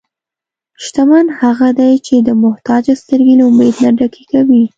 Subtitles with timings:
[0.83, 4.63] شتمن هغه دی چې د محتاج سترګې له امید نه ډکې کوي.